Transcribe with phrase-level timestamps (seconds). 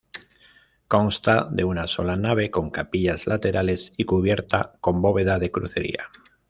[0.87, 6.05] Consta de una sola nave con capillas laterales y cubierta con bóveda de crucería.